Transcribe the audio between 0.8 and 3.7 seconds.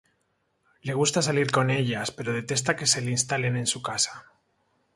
Le gusta salir con ellas pero detesta que se le instalen en